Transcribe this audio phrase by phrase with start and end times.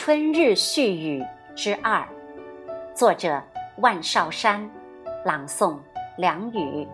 [0.00, 2.06] 春日絮语之二，
[2.94, 3.42] 作者
[3.78, 4.70] 万绍山，
[5.24, 5.76] 朗诵
[6.16, 6.86] 梁宇。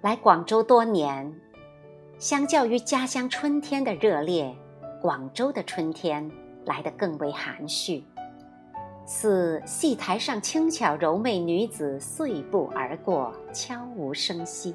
[0.00, 1.32] 来广州多年，
[2.18, 4.52] 相较于家乡春天的热烈，
[5.00, 6.28] 广州的春天
[6.66, 8.02] 来得更为含蓄。
[9.08, 14.74] 似戏台上轻巧柔媚女子碎步而过，悄无声息。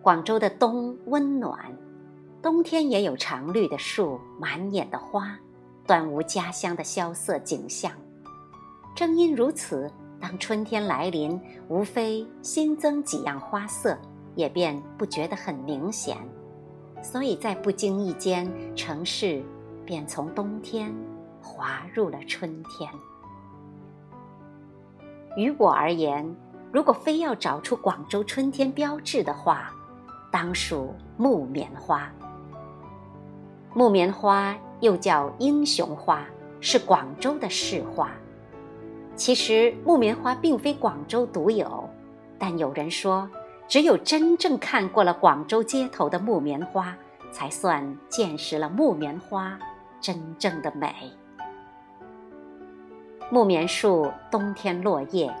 [0.00, 1.76] 广州的冬温暖，
[2.40, 5.36] 冬天也有常绿的树、满眼的花，
[5.88, 7.90] 断无家乡的萧瑟景象。
[8.94, 9.90] 正因如此，
[10.20, 13.98] 当春天来临，无非新增几样花色，
[14.36, 16.16] 也便不觉得很明显。
[17.02, 19.42] 所以在不经意间，城市
[19.84, 20.94] 便从冬天。
[21.46, 22.90] 滑入了春天。
[25.36, 26.34] 于我而言，
[26.72, 29.70] 如果非要找出广州春天标志的话，
[30.32, 32.10] 当属木棉花。
[33.72, 36.26] 木棉花又叫英雄花，
[36.60, 38.10] 是广州的市花。
[39.14, 41.88] 其实木棉花并非广州独有，
[42.38, 43.30] 但有人说，
[43.68, 46.94] 只有真正看过了广州街头的木棉花，
[47.30, 49.58] 才算见识了木棉花
[50.00, 50.92] 真正的美。
[53.28, 55.34] 木棉树冬天落叶，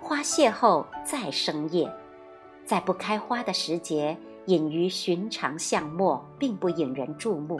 [0.00, 1.92] 花谢后再生叶，
[2.64, 7.56] 在不开花的时节，隐于寻常巷陌，并不引人注目；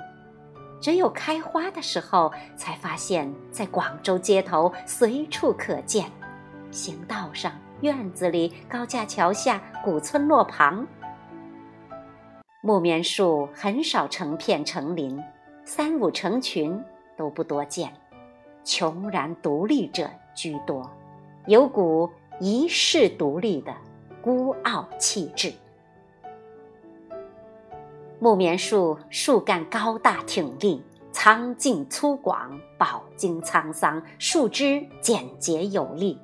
[0.81, 6.07] 只有开花的时候，才发现，在广州街头随处可见，
[6.71, 10.87] 行道上、院子里、高架桥下、古村落旁。
[12.61, 15.21] 木棉树很少成片成林，
[15.65, 16.81] 三五成群
[17.17, 17.93] 都不多见。
[18.65, 20.89] 穷然独立者居多，
[21.47, 22.09] 有股
[22.41, 23.75] 一世独立的
[24.23, 25.53] 孤傲气质。
[28.19, 36.19] 木棉树树干高大挺立，苍劲粗犷，饱经沧桑，树枝简洁有力。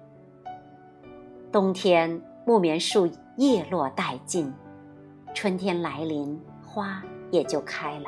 [1.50, 4.54] 冬天木棉树叶落殆尽，
[5.34, 7.02] 春天来临，花
[7.32, 8.04] 也就开了。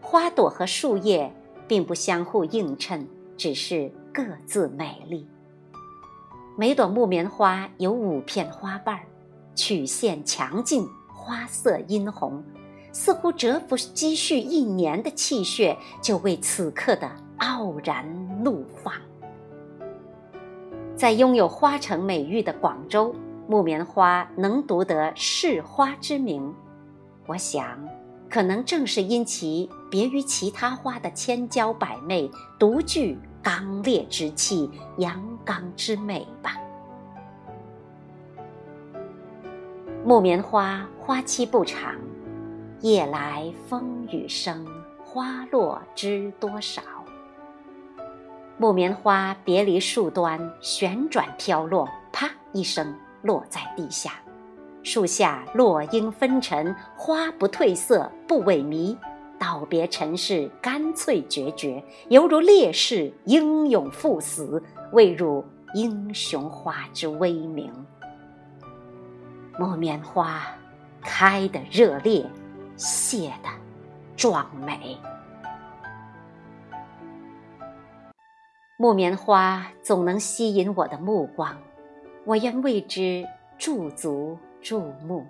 [0.00, 1.30] 花朵和树叶
[1.66, 3.06] 并不相互映衬。
[3.38, 5.26] 只是各自美丽。
[6.58, 9.06] 每朵木棉花有五片花瓣儿，
[9.54, 12.42] 曲线强劲，花色殷红，
[12.92, 18.04] 似乎蛰伏积蓄一年的气血，就为此刻的傲然
[18.42, 18.92] 怒放。
[20.96, 23.14] 在拥有花城美誉的广州，
[23.46, 26.52] 木棉花能独得市花之名，
[27.28, 27.78] 我想，
[28.28, 32.28] 可能正是因其别于其他花的千娇百媚，
[32.58, 33.16] 独具。
[33.50, 36.52] 刚烈之气，阳刚之美吧。
[40.04, 41.94] 木棉花花期不长，
[42.82, 44.66] 夜来风雨声，
[45.02, 46.82] 花落知多少。
[48.58, 54.12] 木棉花别离树端，旋转飘落，啪一声落在地下。
[54.82, 58.94] 树下落英纷尘，花不褪色，不萎靡。
[59.38, 64.62] 道别尘世，干脆决绝，犹如烈士英勇赴死，
[64.92, 65.44] 未入
[65.74, 67.72] 英雄花之威名。
[69.58, 70.42] 木棉花
[71.00, 72.24] 开得热烈，
[72.76, 73.48] 谢得
[74.16, 74.96] 壮美。
[78.76, 81.56] 木棉花总能吸引我的目光，
[82.24, 83.26] 我愿为之
[83.58, 85.26] 驻足注目。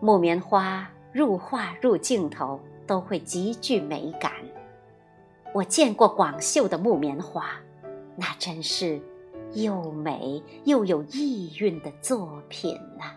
[0.00, 2.60] 木棉花入画入镜头。
[2.90, 4.32] 都会极具美感。
[5.54, 7.52] 我见过广绣的木棉花，
[8.16, 9.00] 那真是
[9.54, 13.14] 又美又有意蕴的作品呐。